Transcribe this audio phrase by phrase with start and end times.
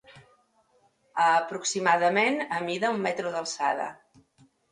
[1.25, 3.87] Aproximadament amida un metre d'alçada.